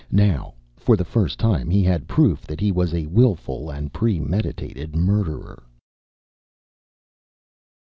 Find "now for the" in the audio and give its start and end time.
0.09-1.05